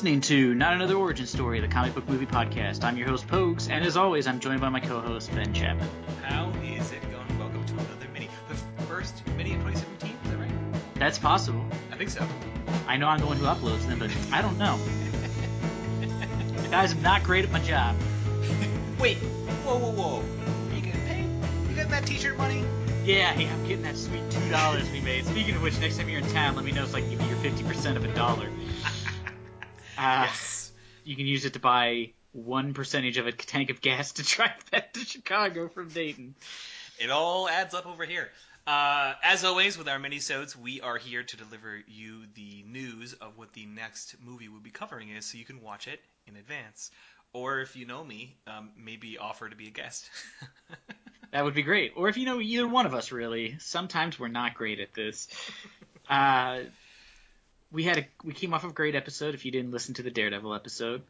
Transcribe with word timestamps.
Listening 0.00 0.22
to 0.22 0.54
Not 0.54 0.72
Another 0.72 0.94
Origin 0.94 1.26
Story, 1.26 1.60
the 1.60 1.68
comic 1.68 1.94
book 1.94 2.08
movie 2.08 2.24
podcast. 2.24 2.84
I'm 2.84 2.96
your 2.96 3.06
host, 3.06 3.26
Pogues, 3.26 3.68
and 3.68 3.84
as 3.84 3.98
always, 3.98 4.26
I'm 4.26 4.40
joined 4.40 4.62
by 4.62 4.70
my 4.70 4.80
co-host, 4.80 5.30
Ben 5.34 5.52
Chapman. 5.52 5.86
How 6.22 6.48
is 6.64 6.90
it 6.90 7.02
going? 7.02 7.38
Welcome 7.38 7.62
to 7.66 7.74
another 7.74 8.08
mini. 8.14 8.30
The 8.48 8.54
first 8.84 9.22
mini 9.36 9.52
of 9.52 9.58
2017, 9.58 10.16
is 10.24 10.30
that 10.30 10.38
right? 10.38 10.50
That's 10.94 11.18
possible. 11.18 11.62
I 11.92 11.98
think 11.98 12.08
so. 12.08 12.26
I 12.88 12.96
know 12.96 13.08
I'm 13.08 13.20
the 13.20 13.26
one 13.26 13.36
who 13.36 13.44
uploads 13.44 13.86
them, 13.86 13.98
but 13.98 14.10
I 14.32 14.40
don't 14.40 14.56
know. 14.56 14.80
Guys, 16.70 16.92
I'm 16.92 17.02
not 17.02 17.22
great 17.22 17.44
at 17.44 17.50
my 17.50 17.60
job. 17.60 17.94
Wait, 18.98 19.18
whoa, 19.18 19.76
whoa, 19.76 19.90
whoa. 19.90 20.22
Are 20.70 20.74
you 20.76 20.80
getting 20.80 21.02
paid? 21.02 21.26
You 21.68 21.74
getting 21.74 21.90
that 21.90 22.06
t-shirt 22.06 22.38
money? 22.38 22.64
Yeah, 23.04 23.32
hey, 23.32 23.50
I'm 23.50 23.62
getting 23.64 23.82
that 23.82 23.98
sweet 23.98 24.22
two 24.30 24.48
dollars 24.48 24.90
we 24.92 25.02
made. 25.02 25.26
Speaking 25.26 25.56
of 25.56 25.62
which, 25.62 25.78
next 25.78 25.98
time 25.98 26.08
you're 26.08 26.20
in 26.20 26.28
town, 26.28 26.56
let 26.56 26.64
me 26.64 26.72
know 26.72 26.86
so 26.86 26.96
I 26.96 27.00
can 27.02 27.10
give 27.10 27.20
you 27.20 27.28
your 27.28 27.38
fifty 27.38 27.64
percent 27.64 27.98
of 27.98 28.04
a 28.04 28.14
dollar. 28.14 28.48
Uh, 30.00 30.24
yes. 30.26 30.72
You 31.04 31.16
can 31.16 31.26
use 31.26 31.44
it 31.44 31.52
to 31.54 31.58
buy 31.60 32.12
one 32.32 32.74
percentage 32.74 33.18
of 33.18 33.26
a 33.26 33.32
tank 33.32 33.70
of 33.70 33.80
gas 33.80 34.12
to 34.12 34.22
drive 34.22 34.64
back 34.70 34.92
to 34.94 35.00
Chicago 35.00 35.68
from 35.68 35.88
Dayton. 35.88 36.34
It 36.98 37.10
all 37.10 37.48
adds 37.48 37.74
up 37.74 37.86
over 37.86 38.04
here. 38.04 38.30
Uh, 38.66 39.14
as 39.22 39.44
always, 39.44 39.76
with 39.76 39.88
our 39.88 39.98
mini-sodes, 39.98 40.56
we 40.56 40.80
are 40.80 40.96
here 40.96 41.22
to 41.22 41.36
deliver 41.36 41.80
you 41.86 42.22
the 42.34 42.64
news 42.66 43.14
of 43.14 43.36
what 43.36 43.52
the 43.52 43.66
next 43.66 44.16
movie 44.24 44.48
we'll 44.48 44.60
be 44.60 44.70
covering 44.70 45.10
is, 45.10 45.26
so 45.26 45.38
you 45.38 45.44
can 45.44 45.60
watch 45.60 45.88
it 45.88 46.00
in 46.26 46.36
advance. 46.36 46.90
Or 47.32 47.60
if 47.60 47.76
you 47.76 47.86
know 47.86 48.04
me, 48.04 48.36
um, 48.46 48.70
maybe 48.76 49.18
offer 49.18 49.48
to 49.48 49.56
be 49.56 49.68
a 49.68 49.70
guest. 49.70 50.08
That 51.32 51.44
would 51.44 51.54
be 51.54 51.62
great. 51.62 51.92
Or 51.96 52.08
if 52.08 52.16
you 52.16 52.26
know 52.26 52.40
either 52.40 52.66
one 52.66 52.86
of 52.86 52.94
us, 52.94 53.12
really. 53.12 53.56
Sometimes 53.60 54.18
we're 54.18 54.28
not 54.28 54.54
great 54.54 54.80
at 54.80 54.94
this. 54.94 55.28
Uh, 56.08 56.62
we 57.72 57.84
had 57.84 57.98
a 57.98 58.06
we 58.24 58.32
came 58.32 58.52
off 58.54 58.64
of 58.64 58.70
a 58.70 58.74
great 58.74 58.94
episode. 58.94 59.34
If 59.34 59.44
you 59.44 59.50
didn't 59.52 59.70
listen 59.70 59.94
to 59.94 60.02
the 60.02 60.10
Daredevil 60.10 60.54
episode, 60.54 61.02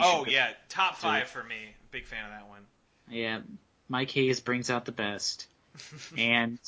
oh 0.00 0.24
yeah, 0.28 0.50
top 0.68 0.96
five 0.96 1.28
for 1.28 1.42
me. 1.42 1.56
Big 1.90 2.06
fan 2.06 2.24
of 2.24 2.30
that 2.30 2.48
one. 2.48 2.62
yeah. 3.10 3.40
Mike 3.88 4.10
Hayes 4.10 4.40
brings 4.40 4.68
out 4.68 4.84
the 4.84 4.92
best, 4.92 5.46
and 6.18 6.58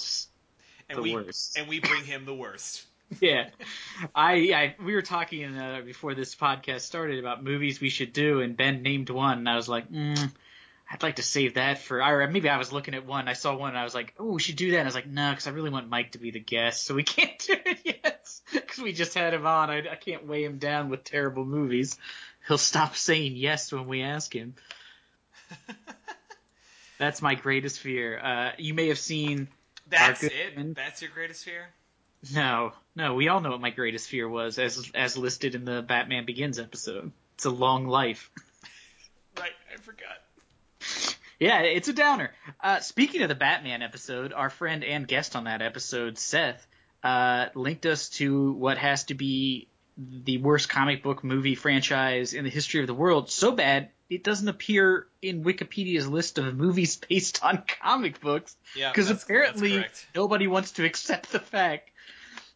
And 0.88 0.98
the 0.98 1.02
we 1.02 1.14
worst. 1.14 1.58
and 1.58 1.68
we 1.68 1.80
bring 1.80 2.04
him 2.04 2.24
the 2.24 2.34
worst. 2.34 2.84
yeah, 3.20 3.48
I, 4.14 4.32
I 4.78 4.84
we 4.84 4.94
were 4.94 5.02
talking 5.02 5.56
uh, 5.56 5.80
before 5.84 6.14
this 6.14 6.34
podcast 6.34 6.82
started 6.82 7.18
about 7.18 7.42
movies 7.42 7.80
we 7.80 7.88
should 7.88 8.12
do, 8.12 8.40
and 8.40 8.56
Ben 8.56 8.82
named 8.82 9.08
one, 9.10 9.38
and 9.38 9.48
I 9.48 9.56
was 9.56 9.68
like, 9.68 9.90
mm, 9.90 10.30
I'd 10.90 11.02
like 11.02 11.16
to 11.16 11.22
save 11.22 11.54
that 11.54 11.78
for. 11.78 12.02
Or 12.02 12.26
maybe 12.28 12.48
I 12.48 12.56
was 12.56 12.72
looking 12.72 12.94
at 12.94 13.04
one, 13.04 13.28
I 13.28 13.34
saw 13.34 13.54
one, 13.54 13.70
and 13.70 13.78
I 13.78 13.84
was 13.84 13.94
like, 13.94 14.14
oh, 14.18 14.32
we 14.32 14.40
should 14.40 14.56
do 14.56 14.70
that. 14.70 14.78
And 14.78 14.86
I 14.86 14.88
was 14.88 14.94
like, 14.94 15.06
no, 15.06 15.30
because 15.30 15.46
I 15.46 15.50
really 15.50 15.70
want 15.70 15.88
Mike 15.88 16.12
to 16.12 16.18
be 16.18 16.30
the 16.30 16.40
guest, 16.40 16.84
so 16.84 16.94
we 16.94 17.02
can't 17.04 17.38
do 17.38 17.54
it 17.64 17.78
yet 17.84 18.30
because 18.52 18.78
we 18.78 18.92
just 18.92 19.14
had 19.14 19.34
him 19.34 19.46
on. 19.46 19.70
I, 19.70 19.78
I 19.78 19.96
can't 19.96 20.26
weigh 20.26 20.44
him 20.44 20.58
down 20.58 20.88
with 20.88 21.04
terrible 21.04 21.44
movies. 21.44 21.98
He'll 22.46 22.58
stop 22.58 22.96
saying 22.96 23.36
yes 23.36 23.72
when 23.72 23.86
we 23.86 24.02
ask 24.02 24.34
him. 24.34 24.54
That's 26.98 27.22
my 27.22 27.34
greatest 27.34 27.78
fear. 27.80 28.18
Uh, 28.18 28.50
you 28.58 28.74
may 28.74 28.88
have 28.88 28.98
seen. 28.98 29.48
That's 29.88 30.22
it. 30.22 30.32
friend. 30.54 30.74
That's 30.74 31.00
your 31.00 31.10
greatest 31.12 31.44
fear. 31.44 31.68
No, 32.34 32.72
no, 32.96 33.14
we 33.14 33.28
all 33.28 33.40
know 33.40 33.50
what 33.50 33.60
my 33.60 33.70
greatest 33.70 34.08
fear 34.08 34.28
was, 34.28 34.58
as 34.58 34.90
as 34.92 35.16
listed 35.16 35.54
in 35.54 35.64
the 35.64 35.82
Batman 35.82 36.26
Begins 36.26 36.58
episode. 36.58 37.12
It's 37.36 37.44
a 37.44 37.50
long 37.50 37.86
life. 37.86 38.30
Right, 39.38 39.52
I 39.72 39.76
forgot. 39.80 40.18
Yeah, 41.38 41.60
it's 41.60 41.88
a 41.88 41.92
downer. 41.92 42.32
Uh, 42.60 42.80
speaking 42.80 43.22
of 43.22 43.28
the 43.28 43.34
Batman 43.34 43.82
episode, 43.82 44.32
our 44.32 44.50
friend 44.50 44.82
and 44.82 45.06
guest 45.06 45.36
on 45.36 45.44
that 45.44 45.62
episode, 45.62 46.18
Seth, 46.18 46.66
uh, 47.02 47.46
linked 47.54 47.86
us 47.86 48.08
to 48.10 48.52
what 48.52 48.78
has 48.78 49.04
to 49.04 49.14
be 49.14 49.68
the 49.96 50.38
worst 50.38 50.68
comic 50.68 51.02
book 51.02 51.22
movie 51.24 51.54
franchise 51.54 52.32
in 52.32 52.44
the 52.44 52.50
history 52.50 52.80
of 52.80 52.86
the 52.86 52.94
world. 52.94 53.30
So 53.30 53.52
bad 53.52 53.90
it 54.08 54.24
doesn't 54.24 54.48
appear 54.48 55.06
in 55.20 55.44
Wikipedia's 55.44 56.08
list 56.08 56.38
of 56.38 56.56
movies 56.56 56.96
based 57.08 57.44
on 57.44 57.62
comic 57.82 58.20
books 58.20 58.56
Yeah, 58.74 58.90
because 58.90 59.10
apparently 59.10 59.78
that's 59.78 60.06
nobody 60.14 60.46
wants 60.46 60.72
to 60.72 60.84
accept 60.84 61.30
the 61.30 61.40
fact. 61.40 61.90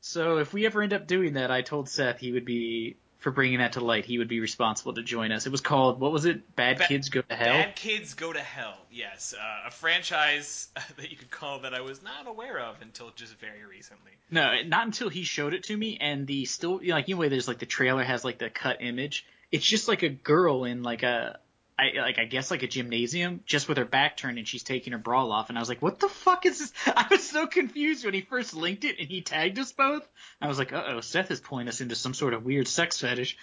So 0.00 0.38
if 0.38 0.53
we 0.53 0.66
ever 0.66 0.82
end 0.82 0.93
up 0.93 1.06
doing 1.06 1.34
that, 1.34 1.50
I 1.50 1.62
told 1.62 1.88
Seth 1.88 2.19
he 2.19 2.32
would 2.32 2.44
be 2.44 2.97
for 3.22 3.31
bringing 3.31 3.59
that 3.59 3.75
to 3.75 3.81
light. 3.81 4.05
He 4.05 4.19
would 4.19 4.28
be 4.28 4.41
responsible 4.41 4.94
to 4.94 5.03
join 5.03 5.33
us. 5.33 5.47
It 5.47 5.53
was 5.53 5.60
called 5.60 6.00
what 6.00 6.12
was 6.12 6.25
it? 6.25 6.55
Bad 6.56 6.78
Ba- 6.78 6.87
Kids 6.87 7.09
Go 7.09 7.22
to 7.22 7.34
Hell. 7.34 7.62
Bad 7.62 7.77
Kids 7.77 8.15
Go 8.15 8.33
to 8.33 8.41
Hell. 8.41 8.77
Yes, 8.91 9.34
uh, 9.38 9.69
a 9.69 9.71
franchise 9.71 10.69
that 10.97 11.10
you 11.10 11.16
could 11.16 11.31
call 11.31 11.61
that 11.61 11.75
I 11.75 11.81
was 11.81 12.03
not 12.03 12.27
aware 12.27 12.59
of 12.59 12.77
until 12.82 13.11
just 13.15 13.38
very 13.38 13.65
recently. 13.65 14.12
No, 14.31 14.62
not 14.66 14.87
until 14.87 15.09
he 15.09 15.22
showed 15.22 15.55
it 15.55 15.65
to 15.65 15.77
me, 15.77 15.99
and 16.00 16.27
the 16.27 16.44
still 16.44 16.82
you 16.82 16.91
know, 16.91 16.97
like 16.97 17.09
you 17.09 17.16
know, 17.16 17.28
there's 17.28 17.49
like 17.49 17.59
the 17.59 17.66
trailer 17.66 18.03
has 18.03 18.25
like 18.25 18.38
the 18.38 18.50
cut 18.50 18.78
image. 18.81 19.25
It's 19.50 19.66
just 19.66 19.87
like 19.87 20.03
a 20.03 20.09
girl 20.09 20.65
in 20.65 20.82
like 20.82 21.03
a, 21.03 21.38
I 21.78 21.93
like 21.97 22.19
I 22.19 22.25
guess 22.25 22.50
like 22.50 22.62
a 22.62 22.69
gymnasium, 22.69 23.41
just 23.47 23.69
with 23.69 23.78
her 23.78 23.84
back 23.84 24.16
turned 24.16 24.38
and 24.38 24.47
she's 24.47 24.62
taking 24.62 24.93
her 24.93 24.99
bra 24.99 25.27
off, 25.27 25.49
and 25.49 25.59
I 25.59 25.60
was 25.60 25.69
like, 25.69 25.83
what 25.83 25.99
the 25.99 26.09
fuck 26.09 26.47
is 26.47 26.59
this? 26.59 26.72
I 26.87 27.06
was 27.10 27.28
so 27.28 27.47
confused 27.47 28.05
when 28.05 28.15
he 28.15 28.21
first 28.21 28.55
linked 28.55 28.84
it 28.84 28.99
and 28.99 29.09
he 29.09 29.22
tagged 29.22 29.59
us 29.59 29.72
both. 29.72 30.06
I 30.41 30.49
was 30.49 30.59
like, 30.59 30.72
uh 30.72 30.84
oh, 30.87 31.00
Seth 31.00 31.31
is 31.31 31.41
pulling 31.41 31.69
us 31.69 31.81
into 31.81 31.94
some 31.94 32.15
sort 32.15 32.34
of 32.34 32.44
weird 32.44 32.69
sex 32.69 33.00
fetish. 33.00 33.37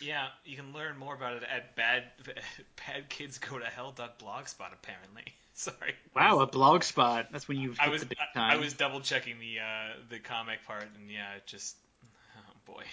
Yeah, 0.00 0.26
you 0.44 0.56
can 0.56 0.72
learn 0.72 0.98
more 0.98 1.14
about 1.14 1.36
it 1.36 1.42
at 1.44 1.76
bad 1.76 2.04
badkidsgotohell.blogspot 2.76 4.72
apparently. 4.72 5.24
Sorry. 5.54 5.94
Wow, 6.14 6.40
a 6.40 6.46
blog 6.46 6.82
spot. 6.82 7.28
That's 7.30 7.46
when 7.46 7.58
you've 7.58 7.78
I 7.78 7.88
was 7.88 8.00
the 8.00 8.06
big 8.06 8.18
I, 8.18 8.38
time. 8.38 8.50
I 8.52 8.56
was 8.56 8.72
double 8.72 9.00
checking 9.00 9.38
the 9.38 9.60
uh, 9.60 9.96
the 10.08 10.18
comic 10.18 10.64
part 10.66 10.84
and 10.98 11.10
yeah, 11.10 11.34
it 11.34 11.46
just 11.46 11.76
oh 12.36 12.72
boy. 12.72 12.84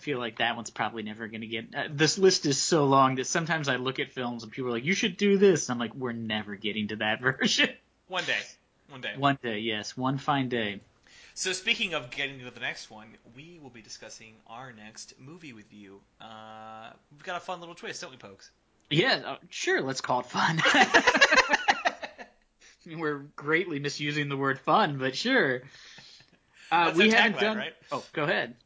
I 0.00 0.02
feel 0.02 0.18
like 0.18 0.38
that 0.38 0.56
one's 0.56 0.70
probably 0.70 1.02
never 1.02 1.28
going 1.28 1.42
to 1.42 1.46
get. 1.46 1.74
Uh, 1.74 1.82
this 1.90 2.16
list 2.16 2.46
is 2.46 2.56
so 2.56 2.86
long 2.86 3.16
that 3.16 3.26
sometimes 3.26 3.68
I 3.68 3.76
look 3.76 3.98
at 3.98 4.12
films 4.12 4.42
and 4.42 4.50
people 4.50 4.70
are 4.70 4.72
like, 4.72 4.84
"You 4.84 4.94
should 4.94 5.18
do 5.18 5.36
this." 5.36 5.68
And 5.68 5.74
I'm 5.74 5.78
like, 5.78 5.94
"We're 5.94 6.12
never 6.12 6.56
getting 6.56 6.88
to 6.88 6.96
that 6.96 7.20
version." 7.40 7.68
One 8.08 8.24
day. 8.24 8.38
One 8.88 9.02
day. 9.02 9.12
one 9.18 9.38
day, 9.42 9.58
yes, 9.58 9.94
one 9.98 10.16
fine 10.16 10.48
day. 10.48 10.80
So 11.34 11.52
speaking 11.52 11.92
of 11.92 12.10
getting 12.10 12.38
to 12.40 12.50
the 12.50 12.60
next 12.60 12.90
one, 12.90 13.08
we 13.36 13.60
will 13.62 13.68
be 13.68 13.82
discussing 13.82 14.36
our 14.46 14.72
next 14.72 15.12
movie 15.18 15.52
with 15.52 15.70
you. 15.70 16.00
Uh, 16.18 16.92
we've 17.12 17.22
got 17.22 17.36
a 17.36 17.40
fun 17.40 17.60
little 17.60 17.74
twist, 17.74 18.00
don't 18.00 18.10
we, 18.10 18.16
Pokes? 18.16 18.50
Yeah, 18.88 19.20
uh, 19.26 19.36
sure. 19.50 19.82
Let's 19.82 20.00
call 20.00 20.20
it 20.20 20.26
fun. 20.26 20.62
We're 22.98 23.26
greatly 23.36 23.78
misusing 23.80 24.30
the 24.30 24.36
word 24.38 24.58
fun, 24.58 24.96
but 24.96 25.14
sure. 25.14 25.60
Uh, 26.72 26.94
we 26.96 27.10
haven't 27.10 27.36
tagline, 27.36 27.40
done. 27.40 27.56
right? 27.58 27.74
Oh, 27.92 28.02
go 28.14 28.24
ahead. 28.24 28.56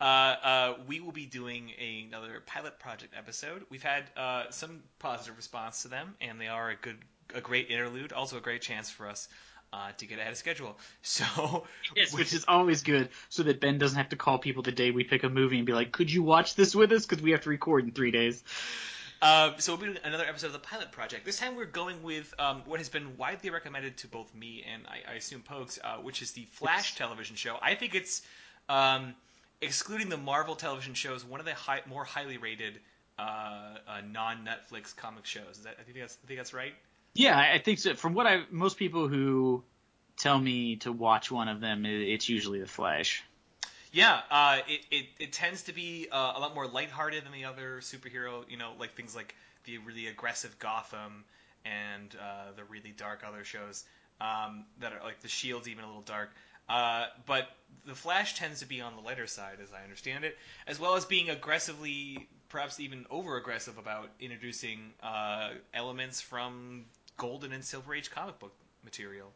Uh, 0.00 0.04
uh, 0.04 0.74
we 0.86 1.00
will 1.00 1.12
be 1.12 1.26
doing 1.26 1.72
another 2.06 2.42
pilot 2.46 2.78
project 2.78 3.14
episode. 3.16 3.64
We've 3.68 3.82
had 3.82 4.04
uh, 4.16 4.50
some 4.50 4.80
positive 4.98 5.36
response 5.36 5.82
to 5.82 5.88
them, 5.88 6.14
and 6.20 6.40
they 6.40 6.48
are 6.48 6.70
a 6.70 6.76
good, 6.76 6.98
a 7.34 7.40
great 7.40 7.70
interlude. 7.70 8.12
Also, 8.12 8.36
a 8.36 8.40
great 8.40 8.62
chance 8.62 8.90
for 8.90 9.08
us 9.08 9.28
uh, 9.72 9.90
to 9.98 10.06
get 10.06 10.18
ahead 10.18 10.32
of 10.32 10.38
schedule. 10.38 10.78
So, 11.02 11.64
Yes, 11.96 12.12
which 12.12 12.32
is 12.32 12.44
always 12.46 12.82
good, 12.82 13.08
so 13.28 13.42
that 13.44 13.60
Ben 13.60 13.78
doesn't 13.78 13.96
have 13.96 14.10
to 14.10 14.16
call 14.16 14.38
people 14.38 14.62
the 14.62 14.72
day 14.72 14.90
we 14.90 15.04
pick 15.04 15.24
a 15.24 15.28
movie 15.28 15.56
and 15.56 15.66
be 15.66 15.72
like, 15.72 15.90
"Could 15.90 16.12
you 16.12 16.22
watch 16.22 16.54
this 16.54 16.74
with 16.74 16.92
us?" 16.92 17.06
Because 17.06 17.22
we 17.22 17.32
have 17.32 17.40
to 17.42 17.50
record 17.50 17.84
in 17.84 17.92
three 17.92 18.10
days. 18.10 18.42
Uh, 19.20 19.56
so 19.58 19.72
we'll 19.72 19.80
be 19.80 19.86
doing 19.86 19.98
another 20.04 20.24
episode 20.24 20.48
of 20.48 20.52
the 20.52 20.58
pilot 20.60 20.92
project. 20.92 21.24
This 21.24 21.38
time 21.38 21.56
we're 21.56 21.64
going 21.64 22.02
with 22.04 22.32
um, 22.38 22.62
what 22.66 22.78
has 22.78 22.88
been 22.88 23.16
widely 23.16 23.50
recommended 23.50 23.96
to 23.98 24.06
both 24.06 24.32
me 24.32 24.64
and 24.72 24.84
I, 24.86 25.12
I 25.12 25.14
assume 25.16 25.42
Pokes, 25.42 25.78
uh, 25.82 25.96
which 25.96 26.22
is 26.22 26.32
the 26.32 26.46
Flash 26.52 26.94
television 26.94 27.34
show. 27.34 27.58
I 27.60 27.74
think 27.74 27.96
it's, 27.96 28.22
um, 28.68 29.14
excluding 29.60 30.08
the 30.08 30.16
Marvel 30.16 30.54
television 30.54 30.94
shows, 30.94 31.24
one 31.24 31.40
of 31.40 31.46
the 31.46 31.54
high, 31.54 31.82
more 31.88 32.04
highly 32.04 32.38
rated 32.38 32.80
uh, 33.18 33.22
uh, 33.86 34.00
non-Netflix 34.10 34.94
comic 34.96 35.26
shows. 35.26 35.58
Is 35.58 35.64
that, 35.64 35.76
I 35.80 35.82
think 35.82 35.98
that's 35.98 36.18
I 36.22 36.26
think 36.26 36.38
that's 36.38 36.54
right. 36.54 36.74
Yeah, 37.14 37.36
I 37.36 37.58
think 37.58 37.78
so. 37.78 37.94
From 37.94 38.14
what 38.14 38.26
I 38.26 38.42
most 38.50 38.76
people 38.76 39.08
who 39.08 39.64
tell 40.16 40.38
me 40.38 40.76
to 40.76 40.92
watch 40.92 41.30
one 41.30 41.48
of 41.48 41.60
them, 41.60 41.84
i- 41.84 41.88
it's 41.88 42.28
usually 42.28 42.60
The 42.60 42.66
Flash. 42.66 43.24
Yeah, 43.90 44.20
uh, 44.30 44.58
it, 44.68 44.80
it, 44.90 45.06
it 45.18 45.32
tends 45.32 45.62
to 45.64 45.72
be 45.72 46.08
uh, 46.12 46.34
a 46.36 46.40
lot 46.40 46.54
more 46.54 46.66
lighthearted 46.66 47.24
than 47.24 47.32
the 47.32 47.46
other 47.46 47.80
superhero, 47.80 48.44
you 48.48 48.58
know, 48.58 48.72
like 48.78 48.94
things 48.94 49.16
like 49.16 49.34
the 49.64 49.78
really 49.78 50.08
aggressive 50.08 50.58
Gotham 50.58 51.24
and 51.64 52.14
uh, 52.20 52.52
the 52.54 52.64
really 52.64 52.90
dark 52.96 53.22
other 53.26 53.44
shows 53.44 53.84
um, 54.20 54.64
that 54.80 54.92
are 54.92 55.02
like 55.02 55.20
the 55.20 55.28
Shield's 55.28 55.68
even 55.68 55.84
a 55.84 55.86
little 55.86 56.02
dark. 56.02 56.30
Uh, 56.68 57.06
but 57.26 57.48
the 57.86 57.94
Flash 57.94 58.34
tends 58.34 58.60
to 58.60 58.66
be 58.66 58.80
on 58.80 58.96
the 58.96 59.02
lighter 59.02 59.26
side, 59.26 59.58
as 59.62 59.72
I 59.72 59.82
understand 59.82 60.24
it, 60.24 60.36
as 60.66 60.78
well 60.78 60.94
as 60.94 61.04
being 61.04 61.30
aggressively, 61.30 62.28
perhaps 62.48 62.80
even 62.80 63.06
over 63.10 63.36
aggressive 63.36 63.78
about 63.78 64.10
introducing 64.20 64.92
uh, 65.02 65.50
elements 65.72 66.20
from 66.20 66.84
Golden 67.16 67.52
and 67.52 67.64
Silver 67.64 67.94
Age 67.94 68.10
comic 68.10 68.38
book 68.38 68.54
material 68.84 69.32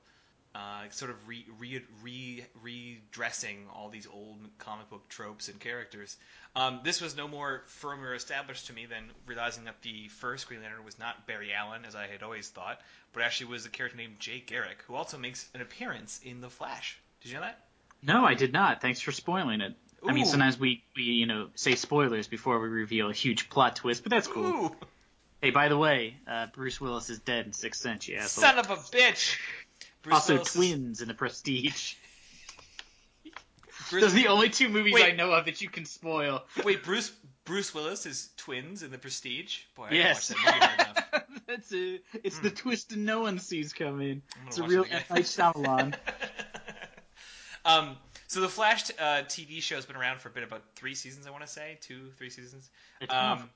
uh, 0.55 0.83
sort 0.91 1.11
of 1.11 1.29
re, 1.29 1.47
re, 1.59 1.83
re, 2.03 2.45
redressing 2.63 3.67
all 3.75 3.89
these 3.89 4.07
old 4.07 4.39
comic 4.59 4.91
book 4.91 5.09
tropes 5.09 5.49
and 5.49 5.59
characters. 5.59 6.17
Um, 6.55 6.81
this 6.85 7.01
was 7.01 7.17
no 7.17 7.27
more 7.27 7.63
firmer 7.67 8.15
established 8.15 8.67
to 8.67 8.75
me 8.75 8.87
than 8.87 9.11
realizing 9.27 9.65
that 9.65 9.81
the 9.83 10.09
first 10.09 10.47
Green 10.49 10.61
Lantern 10.61 10.85
was 10.85 10.99
not 10.99 11.27
Barry 11.27 11.55
Allen, 11.55 11.85
as 11.87 11.95
I 11.95 12.07
had 12.07 12.23
always 12.23 12.49
thought, 12.49 12.81
but 13.13 13.23
actually 13.23 13.47
was 13.47 13.65
a 13.65 13.71
character 13.71 13.97
named 13.97 14.21
Jay 14.21 14.41
Garrick, 14.41 14.83
who 14.87 14.95
also 14.95 15.17
makes 15.17 15.49
an 15.55 15.63
appearance 15.63 16.21
in 16.23 16.43
The 16.43 16.51
Flash. 16.51 16.99
Did 17.23 17.29
you 17.31 17.35
know 17.37 17.43
that? 17.43 17.59
No, 18.03 18.25
I 18.25 18.35
did 18.35 18.53
not. 18.53 18.81
Thanks 18.81 19.01
for 19.01 19.13
spoiling 19.13 19.61
it. 19.61 19.75
I 20.07 20.13
mean, 20.13 20.25
sometimes 20.25 20.59
we, 20.59 20.83
we, 20.97 21.05
you 21.05 21.27
know, 21.27 21.49
say 21.55 21.77
spoilers 21.77 22.27
before 22.27 22.59
we 22.61 22.69
reveal 22.69 23.09
a 23.09 23.13
huge 23.13 23.49
plot 23.49 23.77
twist, 23.77 24.03
but 24.03 24.11
that's 24.11 24.27
cool. 24.27 24.45
Ooh, 24.67 24.77
Hey, 25.41 25.51
by 25.51 25.69
the 25.69 25.77
way, 25.79 26.17
uh, 26.29 26.47
Bruce 26.55 26.81
Willis 26.81 27.11
is 27.11 27.19
dead 27.21 27.47
in 27.47 27.53
Sixth 27.53 27.81
Sense, 27.81 28.07
you 28.09 28.17
asshole. 28.17 28.43
son 28.43 28.59
of 28.59 28.71
a 28.71 28.77
bitch. 28.77 29.37
Bruce 30.03 30.15
also, 30.15 30.35
Willis 30.35 30.49
is- 30.49 30.55
twins 30.55 31.03
in 31.03 31.09
The 31.09 31.15
Prestige. 31.15 31.95
Bruce- 33.91 34.03
Those 34.05 34.13
are 34.13 34.17
the 34.17 34.29
only 34.29 34.49
two 34.51 34.69
movies 34.69 34.95
Wait. 34.95 35.05
I 35.13 35.17
know 35.17 35.33
of 35.33 35.45
that 35.47 35.61
you 35.61 35.69
can 35.69 35.85
spoil. 35.85 36.45
Wait, 36.65 36.83
Bruce 36.83 37.13
Bruce 37.45 37.75
Willis 37.75 38.07
is 38.07 38.31
twins 38.37 38.83
in 38.85 38.91
The 38.93 38.99
Prestige. 38.99 39.59
Boy, 39.75 39.89
I 39.91 39.95
yes. 39.95 40.29
that 40.29 40.95
enough. 41.13 41.25
that's 41.47 41.73
a, 41.75 42.01
it's 42.23 42.39
the 42.39 42.51
twist 42.51 42.97
no 42.97 43.21
one 43.23 43.39
sees 43.41 43.73
coming. 43.73 44.23
It's 44.47 44.59
a 44.59 44.63
real 44.63 44.83
watch 44.83 44.91
it 44.93 44.95
M. 44.95 45.01
again. 45.01 45.17
Night 45.17 45.25
Shyamalan. 45.25 45.95
um, 47.65 47.97
so 48.29 48.41
the 48.41 48.49
Flash 48.49 48.91
uh, 48.99 49.23
TV 49.29 49.61
show 49.63 49.77
has 49.77 49.87
been 49.87 49.97
around 49.97 50.21
for 50.21 50.29
a 50.29 50.33
bit, 50.33 50.43
about 50.43 50.63
three 50.75 50.95
seasons, 50.95 51.27
I 51.27 51.31
want 51.31 51.45
to 51.45 51.51
say, 51.51 51.79
two, 51.81 52.11
three 52.17 52.31
seasons. 52.31 52.71
It's 53.01 53.13
Um, 53.13 53.51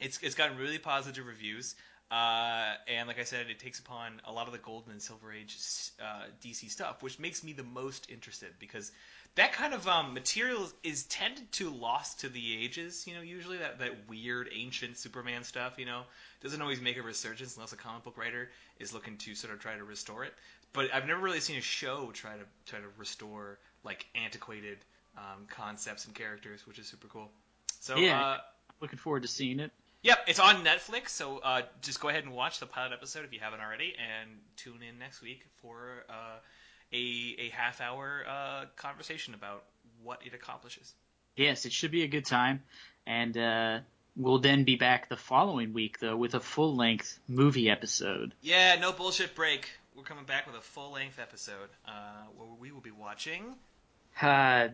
it's 0.00 0.18
it's 0.22 0.34
gotten 0.34 0.56
really 0.56 0.78
positive 0.78 1.26
reviews, 1.26 1.74
uh, 2.10 2.74
and 2.88 3.06
like 3.06 3.20
I 3.20 3.24
said, 3.24 3.50
it 3.50 3.58
takes 3.58 3.78
upon 3.78 4.20
a 4.24 4.32
lot 4.32 4.46
of 4.46 4.52
the 4.52 4.58
Golden 4.58 4.92
and 4.92 5.02
Silver 5.02 5.32
Age 5.32 5.56
uh, 6.02 6.24
DC 6.42 6.70
stuff, 6.70 7.02
which 7.02 7.18
makes 7.18 7.44
me 7.44 7.52
the 7.52 7.62
most 7.62 8.10
interested 8.10 8.48
because 8.58 8.90
that 9.36 9.52
kind 9.52 9.74
of 9.74 9.86
um, 9.86 10.12
material 10.12 10.68
is 10.82 11.04
tended 11.04 11.52
to 11.52 11.70
lost 11.70 12.20
to 12.20 12.28
the 12.28 12.64
ages. 12.64 13.06
You 13.06 13.14
know, 13.14 13.20
usually 13.20 13.58
that 13.58 13.78
that 13.78 14.08
weird 14.08 14.48
ancient 14.52 14.96
Superman 14.96 15.44
stuff. 15.44 15.78
You 15.78 15.86
know, 15.86 16.02
doesn't 16.42 16.60
always 16.60 16.80
make 16.80 16.96
a 16.96 17.02
resurgence 17.02 17.56
unless 17.56 17.72
a 17.72 17.76
comic 17.76 18.02
book 18.02 18.18
writer 18.18 18.50
is 18.78 18.92
looking 18.92 19.16
to 19.18 19.34
sort 19.34 19.52
of 19.52 19.60
try 19.60 19.76
to 19.76 19.84
restore 19.84 20.24
it. 20.24 20.34
But 20.72 20.92
I've 20.94 21.06
never 21.06 21.20
really 21.20 21.40
seen 21.40 21.58
a 21.58 21.62
show 21.62 22.10
try 22.12 22.32
to 22.32 22.44
try 22.66 22.78
to 22.78 22.86
restore 22.96 23.58
like 23.84 24.06
antiquated 24.14 24.78
um, 25.16 25.46
concepts 25.48 26.06
and 26.06 26.14
characters, 26.14 26.66
which 26.66 26.78
is 26.78 26.86
super 26.86 27.08
cool. 27.08 27.30
So 27.80 27.96
Yeah. 27.96 28.20
uh, 28.20 28.38
Looking 28.80 28.98
forward 28.98 29.22
to 29.22 29.28
seeing 29.28 29.60
it. 29.60 29.72
Yep, 30.02 30.18
it's 30.28 30.38
on 30.38 30.64
Netflix, 30.64 31.10
so 31.10 31.38
uh, 31.38 31.62
just 31.82 32.00
go 32.00 32.08
ahead 32.08 32.24
and 32.24 32.32
watch 32.32 32.58
the 32.58 32.64
pilot 32.66 32.92
episode 32.94 33.26
if 33.26 33.32
you 33.34 33.40
haven't 33.40 33.60
already, 33.60 33.94
and 33.98 34.30
tune 34.56 34.80
in 34.82 34.98
next 34.98 35.20
week 35.20 35.44
for 35.60 36.04
uh, 36.08 36.38
a 36.94 36.96
a 37.38 37.50
half 37.52 37.82
hour 37.82 38.24
uh, 38.26 38.64
conversation 38.76 39.34
about 39.34 39.64
what 40.02 40.24
it 40.24 40.32
accomplishes. 40.32 40.94
Yes, 41.36 41.66
it 41.66 41.72
should 41.72 41.90
be 41.90 42.02
a 42.04 42.08
good 42.08 42.24
time, 42.24 42.62
and 43.06 43.36
uh, 43.36 43.78
we'll 44.16 44.38
then 44.38 44.64
be 44.64 44.76
back 44.76 45.10
the 45.10 45.18
following 45.18 45.74
week 45.74 45.98
though 46.00 46.16
with 46.16 46.34
a 46.34 46.40
full 46.40 46.74
length 46.74 47.18
movie 47.28 47.68
episode. 47.68 48.32
Yeah, 48.40 48.76
no 48.80 48.92
bullshit 48.92 49.34
break. 49.34 49.68
We're 49.96 50.04
coming 50.04 50.24
back 50.24 50.46
with 50.46 50.56
a 50.56 50.60
full 50.60 50.92
length 50.92 51.18
episode 51.18 51.68
uh, 51.86 51.90
where 52.36 52.48
we 52.58 52.70
will 52.72 52.80
be 52.80 52.90
watching. 52.90 53.54
Uh, 54.20 54.68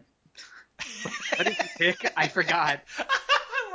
what 1.36 1.44
did 1.46 1.56
you 1.58 1.64
pick? 1.78 2.12
I 2.16 2.28
forgot. 2.28 2.80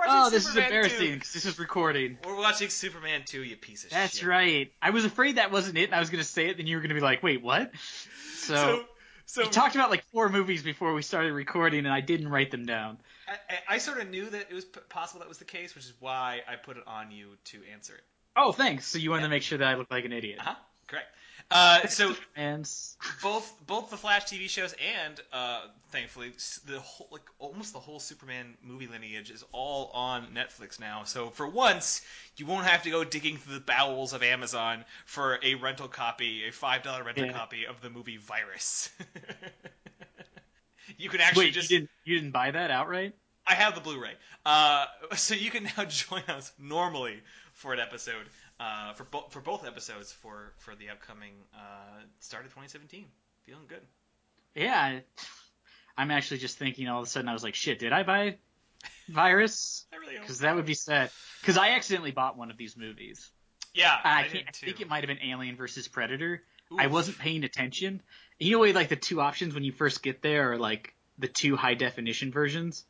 Oh, 0.03 0.31
this 0.31 0.45
Superman 0.47 0.63
is 0.63 0.67
embarrassing 0.71 1.07
2. 1.09 1.13
because 1.13 1.33
this 1.33 1.45
is 1.45 1.59
recording. 1.59 2.17
We're 2.25 2.35
watching 2.35 2.69
Superman 2.69 3.21
2, 3.23 3.43
you 3.43 3.55
piece 3.55 3.83
of 3.83 3.91
That's 3.91 4.13
shit. 4.17 4.21
That's 4.21 4.27
right. 4.27 4.71
I 4.81 4.89
was 4.89 5.05
afraid 5.05 5.35
that 5.35 5.51
wasn't 5.51 5.77
it, 5.77 5.83
and 5.83 5.93
I 5.93 5.99
was 5.99 6.09
going 6.09 6.23
to 6.23 6.27
say 6.27 6.49
it, 6.49 6.57
then 6.57 6.65
you 6.65 6.75
were 6.77 6.81
going 6.81 6.89
to 6.89 6.95
be 6.95 7.01
like, 7.01 7.21
"Wait, 7.21 7.43
what?" 7.43 7.71
So, 8.33 8.55
So, 8.55 8.83
so 9.27 9.41
we 9.43 9.49
talked 9.49 9.75
about 9.75 9.91
like 9.91 10.03
four 10.05 10.27
movies 10.29 10.63
before 10.63 10.95
we 10.95 11.03
started 11.03 11.33
recording, 11.33 11.85
and 11.85 11.93
I 11.93 12.01
didn't 12.01 12.29
write 12.29 12.49
them 12.49 12.65
down. 12.65 12.97
I, 13.27 13.75
I- 13.75 13.77
sort 13.77 13.99
of 13.99 14.09
knew 14.09 14.27
that 14.27 14.47
it 14.49 14.53
was 14.55 14.65
possible 14.65 15.19
that 15.19 15.29
was 15.29 15.37
the 15.37 15.45
case, 15.45 15.75
which 15.75 15.85
is 15.85 15.93
why 15.99 16.41
I 16.51 16.55
put 16.55 16.77
it 16.77 16.83
on 16.87 17.11
you 17.11 17.27
to 17.45 17.59
answer 17.71 17.93
it. 17.93 18.03
Oh, 18.35 18.53
thanks. 18.53 18.87
So 18.87 18.97
you 18.97 19.11
wanted 19.11 19.21
Yeah. 19.21 19.27
to 19.27 19.31
make 19.35 19.43
sure 19.43 19.59
that 19.59 19.67
I 19.67 19.75
look 19.75 19.91
like 19.91 20.05
an 20.05 20.13
idiot. 20.13 20.39
Uh-huh. 20.39 20.55
Correct. 20.87 21.09
Uh, 21.51 21.85
so 21.87 22.15
both 23.21 23.53
both 23.67 23.89
the 23.89 23.97
Flash 23.97 24.23
TV 24.25 24.49
shows 24.49 24.73
and 25.03 25.19
uh, 25.33 25.63
thankfully 25.89 26.31
the 26.65 26.79
whole 26.79 27.07
like 27.11 27.27
almost 27.39 27.73
the 27.73 27.79
whole 27.79 27.99
Superman 27.99 28.55
movie 28.63 28.87
lineage 28.87 29.29
is 29.31 29.43
all 29.51 29.91
on 29.93 30.27
Netflix 30.33 30.79
now. 30.79 31.03
So 31.03 31.29
for 31.29 31.47
once, 31.47 32.01
you 32.37 32.45
won't 32.45 32.65
have 32.65 32.83
to 32.83 32.89
go 32.89 33.03
digging 33.03 33.37
through 33.37 33.55
the 33.55 33.59
bowels 33.61 34.13
of 34.13 34.23
Amazon 34.23 34.85
for 35.05 35.39
a 35.43 35.55
rental 35.55 35.87
copy, 35.87 36.45
a 36.47 36.51
five 36.51 36.83
dollar 36.83 37.03
rental 37.03 37.25
Yeah. 37.25 37.33
copy 37.33 37.65
of 37.65 37.81
the 37.81 37.89
movie 37.89 38.17
Virus. 38.17 38.89
you 40.97 41.09
can 41.09 41.21
actually 41.21 41.45
wait, 41.47 41.53
just 41.53 41.69
you 41.69 41.79
didn't 41.79 41.89
you 42.05 42.15
didn't 42.15 42.31
buy 42.31 42.51
that 42.51 42.71
outright? 42.71 43.13
I 43.47 43.55
have 43.55 43.75
the 43.75 43.81
Blu-ray, 43.81 44.13
uh, 44.45 44.85
so 45.15 45.33
you 45.35 45.51
can 45.51 45.63
now 45.77 45.85
join 45.89 46.23
us 46.27 46.53
normally 46.59 47.19
for 47.53 47.73
an 47.73 47.79
episode, 47.79 48.25
uh, 48.61 48.93
for 48.93 49.05
both 49.05 49.31
for 49.31 49.41
both 49.41 49.65
episodes 49.65 50.11
for 50.11 50.53
for 50.57 50.75
the 50.75 50.89
upcoming 50.89 51.33
uh, 51.53 52.01
start 52.19 52.45
of 52.45 52.51
2017. 52.51 53.05
Feeling 53.45 53.63
good. 53.67 53.81
Yeah, 54.55 54.99
I'm 55.97 56.11
actually 56.11 56.37
just 56.37 56.57
thinking 56.57 56.87
all 56.87 56.99
of 56.99 57.07
a 57.07 57.09
sudden 57.09 57.27
I 57.27 57.33
was 57.33 57.43
like, 57.43 57.55
shit, 57.55 57.79
did 57.79 57.91
I 57.91 58.03
buy 58.03 58.37
Virus? 59.09 59.85
I 59.91 59.97
really. 59.97 60.19
Because 60.19 60.39
that 60.39 60.55
would 60.55 60.65
be 60.65 60.75
sad. 60.75 61.09
Because 61.41 61.57
I 61.57 61.69
accidentally 61.69 62.11
bought 62.11 62.37
one 62.37 62.51
of 62.51 62.57
these 62.57 62.77
movies. 62.77 63.29
Yeah, 63.73 63.95
I, 64.03 64.21
I, 64.21 64.27
can't, 64.27 64.47
I 64.47 64.51
think 64.51 64.81
it 64.81 64.89
might 64.89 65.03
have 65.03 65.07
been 65.07 65.25
Alien 65.29 65.55
versus 65.55 65.87
Predator. 65.87 66.43
I 66.77 66.87
wasn't 66.87 67.17
paying 67.17 67.43
attention. 67.43 68.01
You 68.37 68.57
know, 68.57 68.71
like 68.71 68.89
the 68.89 68.95
two 68.95 69.21
options 69.21 69.53
when 69.53 69.63
you 69.63 69.71
first 69.71 70.03
get 70.03 70.21
there 70.21 70.53
are 70.53 70.57
like 70.57 70.93
the 71.17 71.27
two 71.27 71.55
high 71.55 71.73
definition 71.73 72.31
versions, 72.31 72.85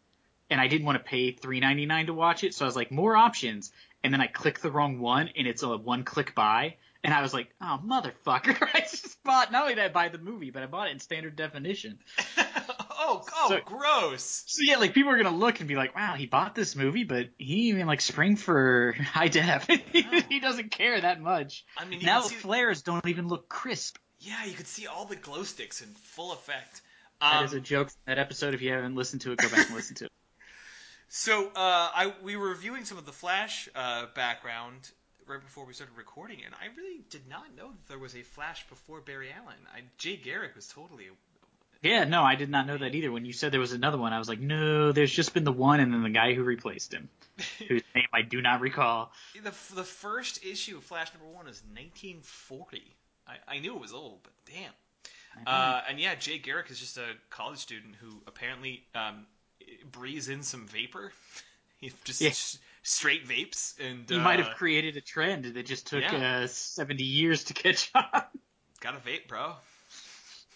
and 0.52 0.62
I 0.62 0.68
didn't 0.68 0.86
want 0.86 1.00
to 1.00 1.04
pay 1.04 1.32
three 1.32 1.60
ninety 1.60 1.88
nine 1.88 2.06
to 2.06 2.14
watch 2.14 2.44
it, 2.44 2.54
so 2.54 2.66
I 2.66 2.68
was 2.68 2.76
like, 2.76 2.92
more 2.92 3.16
options, 3.18 3.72
and 4.04 4.14
then 4.14 4.22
I 4.22 4.28
clicked 4.28 4.62
the 4.62 4.70
wrong 4.72 5.00
one, 5.00 5.30
and 5.36 5.48
it's 5.48 5.64
a 5.64 5.76
one 5.78 6.04
click 6.04 6.36
buy, 6.36 6.76
and 7.04 7.12
I 7.14 7.22
was 7.24 7.34
like, 7.34 7.50
oh 7.62 7.80
motherfucker, 7.84 8.62
I 8.74 8.82
just 8.82 9.24
bought. 9.24 9.52
Not 9.52 9.64
only 9.64 9.74
did 9.76 9.84
I 9.86 9.90
buy 9.90 10.10
the 10.10 10.20
movie, 10.20 10.52
but 10.52 10.62
I 10.62 10.68
bought 10.68 10.90
it 10.90 10.92
in 10.92 11.00
standard 11.00 11.36
definition. 11.36 11.98
oh, 12.38 13.24
oh, 13.36 13.50
So- 13.50 13.60
gross. 13.66 14.44
So 14.48 14.62
yeah, 14.64 14.78
like 14.78 14.94
people 14.94 15.12
are 15.12 15.18
gonna 15.18 15.36
look 15.36 15.60
and 15.60 15.68
be 15.68 15.76
like, 15.76 15.96
wow, 15.96 16.14
he 16.16 16.26
bought 16.28 16.54
this 16.56 16.76
movie, 16.76 17.04
but 17.06 17.30
he 17.38 17.70
even 17.70 17.88
like 17.88 18.02
spring 18.02 18.36
for 18.36 18.94
high 19.00 19.30
def. 19.30 19.66
he 19.92 20.40
doesn't 20.40 20.72
care 20.72 21.00
that 21.00 21.22
much. 21.22 21.66
I 21.78 21.86
mean, 21.86 22.02
Now 22.04 22.22
the 22.22 22.30
flares 22.30 22.82
don't 22.82 23.08
even 23.08 23.28
look 23.28 23.48
crisp. 23.50 23.98
yeah, 24.20 24.46
you 24.46 24.54
could 24.54 24.68
see 24.68 24.88
all 24.88 25.06
the 25.06 25.16
glow 25.16 25.44
sticks 25.44 25.82
in 25.82 25.88
full 25.88 26.32
effect. 26.34 26.82
That 27.22 27.38
Um, 27.38 27.46
is 27.46 27.54
a 27.54 27.60
joke. 27.60 27.90
from 27.90 27.98
That 28.08 28.18
episode, 28.20 28.54
if 28.56 28.62
you 28.62 28.72
haven't 28.72 28.96
listened 28.96 29.22
to 29.22 29.32
it, 29.32 29.38
go 29.38 29.50
back 29.50 29.68
and 29.68 29.76
listen 29.76 29.96
to 29.98 30.06
it. 30.06 30.11
So 31.14 31.48
uh, 31.48 31.52
I 31.58 32.14
we 32.24 32.38
were 32.38 32.48
reviewing 32.48 32.86
some 32.86 32.98
of 32.98 33.06
the 33.06 33.12
Flash 33.12 33.68
uh, 33.76 34.06
background 34.16 34.90
right 35.28 35.42
before 35.42 35.66
we 35.66 35.74
started 35.74 35.98
recording, 35.98 36.38
and 36.46 36.56
I 36.56 36.74
really 36.78 37.02
did 37.10 37.28
not 37.30 37.54
know 37.54 37.68
that 37.68 37.88
there 37.90 38.00
was 38.00 38.16
a 38.16 38.22
Flash 38.22 38.66
before 38.70 39.02
Barry 39.02 39.28
Allen. 39.30 39.58
I, 39.76 39.82
Jay 39.98 40.16
Garrick 40.16 40.56
was 40.56 40.70
totally 40.70 41.08
Yeah, 41.82 42.06
no, 42.06 42.24
I 42.24 42.36
did 42.36 42.50
not 42.50 42.66
know 42.66 42.78
that 42.78 42.96
either. 42.96 43.12
When 43.12 43.26
you 43.26 43.34
said 43.34 43.52
there 43.52 43.60
was 43.60 43.74
another 43.74 43.98
one, 43.98 44.14
I 44.14 44.20
was 44.20 44.30
like, 44.30 44.40
no, 44.40 44.94
there's 44.94 45.12
just 45.12 45.34
been 45.34 45.44
the 45.44 45.52
one, 45.52 45.82
and 45.82 45.94
then 45.94 46.02
the 46.02 46.10
guy 46.10 46.34
who 46.34 46.44
replaced 46.44 46.94
him, 46.94 47.10
whose 47.68 47.84
name 47.94 48.08
I 48.14 48.22
do 48.22 48.42
not 48.42 48.62
recall. 48.62 49.12
the 49.34 49.54
the 49.76 49.84
first 49.84 50.46
issue 50.46 50.78
of 50.78 50.86
Flash 50.86 51.14
number 51.14 51.28
one 51.28 51.50
is 51.50 51.62
1940. 51.74 52.84
I, 53.28 53.56
I 53.56 53.60
knew 53.60 53.76
it 53.76 53.82
was 53.82 53.92
old, 53.92 54.20
but 54.24 54.32
damn. 54.46 54.72
Uh, 55.46 55.82
and 55.90 56.00
yeah, 56.00 56.16
Jay 56.16 56.38
Garrick 56.38 56.72
is 56.72 56.80
just 56.80 56.98
a 56.98 57.08
college 57.30 57.60
student 57.60 57.96
who 57.96 58.22
apparently 58.28 58.86
um, 58.96 59.26
breathes 59.92 60.30
in 60.30 60.44
some 60.44 60.68
vapor. 60.68 61.12
he 61.80 61.92
just 62.04 62.22
Yeah. 62.22 62.30
s- 62.30 62.58
straight 62.84 63.28
vapes, 63.28 63.74
and 63.80 64.10
he 64.10 64.16
uh, 64.18 64.20
might 64.20 64.40
have 64.40 64.56
created 64.56 64.98
a 64.98 65.02
trend 65.02 65.46
that 65.46 65.66
just 65.66 65.88
took 65.88 66.04
yeah. 66.04 66.42
uh, 66.44 66.48
70 66.48 67.04
years 67.04 67.44
to 67.46 67.54
catch 67.54 67.92
on. 67.96 68.04
got 68.80 68.96
a 68.96 69.00
vape, 69.00 69.28
bro. 69.28 69.54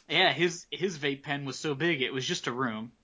yeah, 0.10 0.32
his 0.34 0.66
his 0.72 0.98
vape 0.98 1.24
pen 1.24 1.46
was 1.46 1.58
so 1.60 1.76
big 1.76 2.02
it 2.02 2.14
was 2.14 2.26
just 2.26 2.48
a 2.48 2.52
room. 2.52 2.92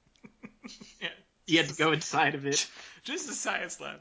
Yeah. 1.02 1.10
You 1.48 1.58
had 1.58 1.70
to 1.70 1.76
go 1.76 1.92
inside 1.92 2.36
of 2.36 2.46
it. 2.46 2.68
Just 3.04 3.28
a 3.30 3.34
science 3.34 3.82
lab. 3.82 4.00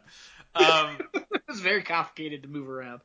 Um, 0.55 0.99
it 1.15 1.43
was 1.49 1.61
very 1.61 1.83
complicated 1.83 2.43
to 2.43 2.49
move 2.49 2.69
around. 2.69 3.01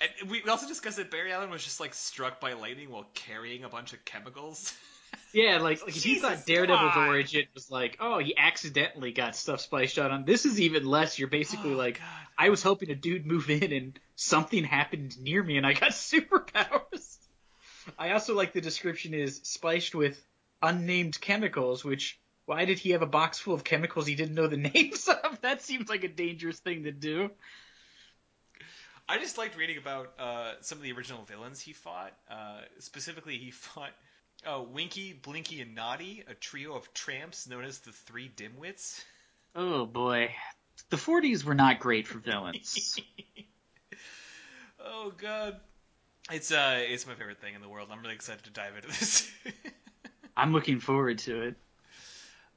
and 0.00 0.30
we 0.30 0.42
also 0.44 0.66
discussed 0.66 0.96
that 0.96 1.10
Barry 1.10 1.30
Allen 1.32 1.50
was 1.50 1.62
just 1.62 1.78
like 1.78 1.92
struck 1.94 2.40
by 2.40 2.54
lightning 2.54 2.90
while 2.90 3.06
carrying 3.14 3.64
a 3.64 3.68
bunch 3.68 3.92
of 3.92 4.02
chemicals. 4.04 4.72
Yeah, 5.32 5.58
like, 5.58 5.80
like 5.82 5.96
if 5.96 6.06
you 6.06 6.20
thought 6.20 6.46
Daredevil's 6.46 6.96
why? 6.96 7.08
origin 7.08 7.44
was 7.54 7.70
like, 7.70 7.98
oh, 8.00 8.18
he 8.18 8.36
accidentally 8.36 9.12
got 9.12 9.36
stuff 9.36 9.60
spliced 9.60 9.98
out 9.98 10.10
on. 10.10 10.24
This 10.24 10.46
is 10.46 10.60
even 10.60 10.84
less. 10.86 11.18
You're 11.18 11.28
basically 11.28 11.72
Oh, 11.72 11.76
like, 11.76 11.98
God. 11.98 12.06
I 12.38 12.48
was 12.50 12.62
hoping 12.62 12.90
a 12.90 12.94
dude 12.94 13.26
move 13.26 13.50
in 13.50 13.72
and 13.72 13.98
something 14.14 14.64
happened 14.64 15.18
near 15.20 15.42
me 15.42 15.56
and 15.56 15.66
I 15.66 15.72
got 15.74 15.90
superpowers. 15.92 17.16
I 17.98 18.12
also 18.12 18.34
like 18.34 18.52
the 18.52 18.60
description 18.60 19.14
is 19.14 19.40
spliced 19.44 19.94
with 19.94 20.20
unnamed 20.62 21.20
chemicals, 21.20 21.84
which 21.84 22.18
why 22.46 22.64
did 22.64 22.78
he 22.78 22.90
have 22.90 23.02
a 23.02 23.06
box 23.06 23.38
full 23.38 23.54
of 23.54 23.64
chemicals 23.64 24.06
he 24.06 24.14
didn't 24.14 24.34
know 24.34 24.46
the 24.48 24.56
names 24.74 25.08
of? 25.08 25.40
That 25.42 25.62
seems 25.62 25.88
like 25.88 26.04
a 26.04 26.08
dangerous 26.08 26.58
thing 26.58 26.84
to 26.84 26.92
do. 26.92 27.30
I 29.08 29.18
just 29.18 29.38
liked 29.38 29.56
reading 29.56 29.78
about 29.78 30.12
uh, 30.18 30.52
some 30.62 30.78
of 30.78 30.82
the 30.82 30.90
original 30.92 31.22
villains 31.24 31.60
he 31.60 31.72
fought. 31.72 32.12
Uh, 32.28 32.60
specifically, 32.80 33.38
he 33.38 33.50
fought 33.52 33.92
uh, 34.44 34.62
Winky, 34.62 35.12
Blinky, 35.12 35.60
and 35.60 35.74
Naughty, 35.74 36.24
a 36.28 36.34
trio 36.34 36.74
of 36.74 36.92
tramps 36.92 37.48
known 37.48 37.64
as 37.64 37.78
the 37.78 37.92
Three 37.92 38.28
Dimwits. 38.28 39.02
Oh 39.54 39.86
boy. 39.86 40.30
The 40.90 40.96
40s 40.96 41.44
were 41.44 41.54
not 41.54 41.80
great 41.80 42.06
for 42.06 42.18
villains. 42.18 43.00
oh 44.84 45.12
God, 45.16 45.56
it's 46.30 46.52
uh, 46.52 46.78
it's 46.80 47.06
my 47.06 47.14
favorite 47.14 47.40
thing 47.40 47.54
in 47.54 47.62
the 47.62 47.68
world. 47.68 47.88
I'm 47.90 48.00
really 48.02 48.14
excited 48.14 48.44
to 48.44 48.50
dive 48.50 48.76
into 48.76 48.88
this. 48.88 49.30
I'm 50.36 50.52
looking 50.52 50.80
forward 50.80 51.18
to 51.20 51.42
it. 51.42 51.54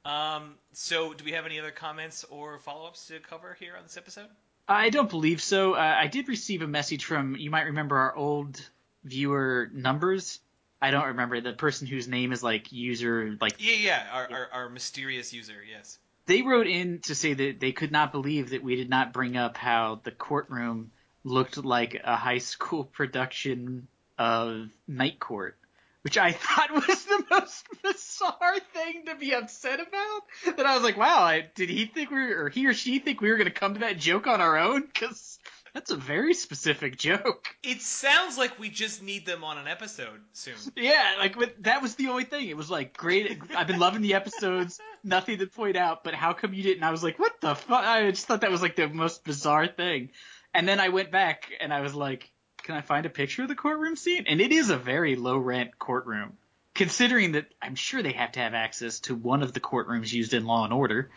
Um, 0.04 0.54
so, 0.72 1.12
do 1.12 1.24
we 1.24 1.32
have 1.32 1.46
any 1.46 1.58
other 1.58 1.70
comments 1.70 2.24
or 2.24 2.58
follow-ups 2.58 3.06
to 3.08 3.20
cover 3.20 3.56
here 3.58 3.74
on 3.76 3.82
this 3.82 3.96
episode? 3.96 4.28
I 4.68 4.90
don't 4.90 5.10
believe 5.10 5.42
so. 5.42 5.74
Uh, 5.74 5.96
I 5.98 6.06
did 6.06 6.28
receive 6.28 6.62
a 6.62 6.66
message 6.66 7.04
from 7.04 7.36
you 7.36 7.50
might 7.50 7.66
remember 7.66 7.96
our 7.96 8.14
old 8.14 8.64
viewer 9.04 9.70
numbers. 9.72 10.40
I 10.82 10.90
don't 10.90 11.08
remember 11.08 11.40
the 11.40 11.52
person 11.52 11.86
whose 11.86 12.08
name 12.08 12.32
is 12.32 12.42
like 12.42 12.72
user 12.72 13.36
like 13.40 13.56
Yeah, 13.58 13.74
yeah, 13.74 14.06
our, 14.12 14.30
Our, 14.30 14.48
our 14.52 14.68
mysterious 14.70 15.32
user, 15.32 15.56
yes. 15.68 15.98
they 16.26 16.42
wrote 16.42 16.66
in 16.66 17.00
to 17.00 17.14
say 17.14 17.34
that 17.34 17.60
they 17.60 17.72
could 17.72 17.92
not 17.92 18.12
believe 18.12 18.50
that 18.50 18.62
we 18.62 18.76
did 18.76 18.88
not 18.88 19.12
bring 19.12 19.36
up 19.36 19.56
how 19.56 20.00
the 20.04 20.10
courtroom 20.10 20.90
looked 21.24 21.62
like 21.62 22.00
a 22.02 22.16
high 22.16 22.38
school 22.38 22.84
production 22.84 23.88
of 24.18 24.70
Night 24.88 25.18
Court, 25.18 25.56
which 26.02 26.18
I 26.18 26.32
thought 26.32 26.72
was 26.72 27.04
the 27.04 27.24
most 27.30 27.66
bizarre 27.82 28.58
thing 28.72 29.04
to 29.06 29.16
be 29.16 29.34
upset 29.34 29.80
about. 29.80 30.56
That 30.56 30.66
I 30.66 30.74
was 30.74 30.82
like, 30.82 30.96
wow, 30.96 31.22
I, 31.22 31.46
did 31.54 31.68
he 31.68 31.86
think 31.86 32.10
we 32.10 32.16
were, 32.16 32.44
or 32.44 32.48
he 32.48 32.66
or 32.66 32.74
she 32.74 32.98
think 32.98 33.20
we 33.20 33.30
were 33.30 33.36
going 33.36 33.48
to 33.48 33.60
come 33.60 33.74
to 33.74 33.80
that 33.80 33.98
joke 33.98 34.26
on 34.26 34.40
our 34.40 34.58
own? 34.58 34.82
Because 34.82 35.38
that's 35.74 35.90
a 35.90 35.96
very 35.96 36.34
specific 36.34 36.96
joke. 36.96 37.46
It 37.62 37.82
sounds 37.82 38.36
like 38.36 38.58
we 38.58 38.70
just 38.70 39.02
need 39.02 39.26
them 39.26 39.44
on 39.44 39.58
an 39.58 39.68
episode 39.68 40.20
soon. 40.32 40.54
Yeah, 40.76 41.16
like 41.18 41.36
but 41.36 41.62
that 41.62 41.82
was 41.82 41.94
the 41.94 42.08
only 42.08 42.24
thing. 42.24 42.48
It 42.48 42.56
was 42.56 42.70
like 42.70 42.96
great. 42.96 43.40
I've 43.56 43.66
been 43.66 43.78
loving 43.78 44.02
the 44.02 44.14
episodes. 44.14 44.80
Nothing 45.04 45.38
to 45.38 45.46
point 45.46 45.76
out, 45.76 46.04
but 46.04 46.14
how 46.14 46.32
come 46.32 46.52
you 46.52 46.62
didn't? 46.62 46.82
I 46.82 46.90
was 46.90 47.02
like, 47.02 47.18
what 47.18 47.40
the 47.40 47.54
fuck? 47.54 47.84
I 47.84 48.10
just 48.10 48.26
thought 48.26 48.42
that 48.42 48.50
was 48.50 48.62
like 48.62 48.76
the 48.76 48.88
most 48.88 49.24
bizarre 49.24 49.66
thing. 49.66 50.10
And 50.52 50.66
then 50.66 50.80
I 50.80 50.88
went 50.88 51.10
back 51.10 51.50
and 51.60 51.72
I 51.72 51.80
was 51.80 51.94
like, 51.94 52.30
can 52.62 52.74
I 52.74 52.80
find 52.80 53.06
a 53.06 53.10
picture 53.10 53.42
of 53.42 53.48
the 53.48 53.54
courtroom 53.54 53.96
scene? 53.96 54.24
And 54.26 54.40
it 54.40 54.52
is 54.52 54.70
a 54.70 54.76
very 54.76 55.16
low 55.16 55.38
rent 55.38 55.78
courtroom, 55.78 56.36
considering 56.74 57.32
that 57.32 57.46
I'm 57.62 57.74
sure 57.74 58.02
they 58.02 58.12
have 58.12 58.32
to 58.32 58.40
have 58.40 58.54
access 58.54 59.00
to 59.00 59.14
one 59.14 59.42
of 59.42 59.52
the 59.52 59.60
courtrooms 59.60 60.12
used 60.12 60.34
in 60.34 60.44
Law 60.44 60.64
and 60.64 60.72
Order. 60.72 61.10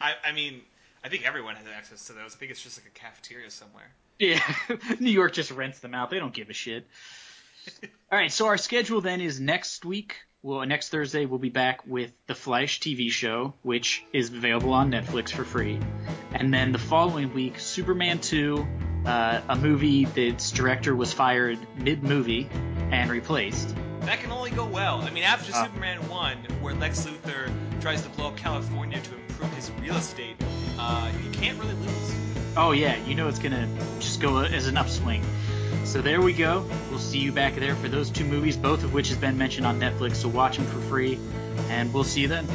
I, 0.00 0.14
I 0.24 0.32
mean, 0.32 0.62
I 1.06 1.08
think 1.08 1.24
everyone 1.24 1.54
has 1.54 1.66
access 1.68 2.08
to 2.08 2.14
those. 2.14 2.34
I 2.34 2.38
think 2.38 2.50
it's 2.50 2.60
just 2.60 2.76
like 2.82 2.88
a 2.88 2.98
cafeteria 2.98 3.48
somewhere. 3.48 3.92
Yeah, 4.18 4.40
New 4.98 5.12
York 5.12 5.34
just 5.34 5.52
rents 5.52 5.78
them 5.78 5.94
out. 5.94 6.10
They 6.10 6.18
don't 6.18 6.34
give 6.34 6.50
a 6.50 6.52
shit. 6.52 6.84
All 8.10 8.18
right, 8.18 8.32
so 8.32 8.46
our 8.46 8.56
schedule 8.56 9.00
then 9.00 9.20
is 9.20 9.38
next 9.38 9.84
week. 9.84 10.16
Well, 10.42 10.66
next 10.66 10.88
Thursday 10.88 11.24
we'll 11.24 11.38
be 11.38 11.48
back 11.48 11.86
with 11.86 12.10
the 12.26 12.34
Flash 12.34 12.80
TV 12.80 13.08
show, 13.08 13.54
which 13.62 14.04
is 14.12 14.30
available 14.30 14.72
on 14.72 14.90
Netflix 14.90 15.30
for 15.30 15.44
free, 15.44 15.78
and 16.32 16.52
then 16.52 16.72
the 16.72 16.78
following 16.78 17.32
week, 17.32 17.60
Superman 17.60 18.18
2, 18.18 18.66
uh, 19.06 19.42
a 19.48 19.54
movie 19.54 20.06
that's 20.06 20.50
director 20.50 20.96
was 20.96 21.12
fired 21.12 21.58
mid-movie 21.76 22.48
and 22.90 23.12
replaced. 23.12 23.76
That 24.00 24.18
can 24.18 24.32
only 24.32 24.50
go 24.50 24.64
well. 24.64 25.02
I 25.02 25.10
mean, 25.10 25.22
after 25.22 25.52
Uh. 25.54 25.66
Superman 25.66 25.98
1, 26.08 26.36
where 26.62 26.74
Lex 26.74 27.06
Luthor 27.06 27.52
tries 27.80 28.02
to 28.02 28.08
blow 28.08 28.26
up 28.28 28.36
California 28.36 29.00
to 29.00 29.14
improve 29.14 29.52
his 29.54 29.70
real 29.80 29.94
estate, 29.96 30.36
uh, 30.86 31.10
you 31.22 31.30
can't 31.30 31.58
really 31.58 31.74
lose. 31.74 32.14
Oh 32.56 32.70
yeah, 32.70 32.96
you 33.04 33.14
know 33.14 33.28
it's 33.28 33.40
gonna 33.40 33.68
just 33.98 34.20
go 34.20 34.38
as 34.38 34.68
an 34.68 34.76
upswing. 34.76 35.24
So 35.84 36.00
there 36.00 36.20
we 36.20 36.32
go. 36.32 36.64
We'll 36.90 36.98
see 36.98 37.18
you 37.18 37.32
back 37.32 37.56
there 37.56 37.74
for 37.76 37.88
those 37.88 38.08
two 38.08 38.24
movies, 38.24 38.56
both 38.56 38.84
of 38.84 38.94
which 38.94 39.08
has 39.08 39.18
been 39.18 39.36
mentioned 39.36 39.66
on 39.66 39.80
Netflix. 39.80 40.16
So 40.16 40.28
watch 40.28 40.56
them 40.56 40.66
for 40.66 40.80
free, 40.82 41.18
and 41.68 41.92
we'll 41.92 42.04
see 42.04 42.22
you 42.22 42.28
then. 42.28 42.46